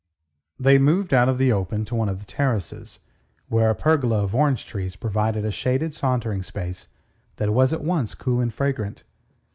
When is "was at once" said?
7.53-8.15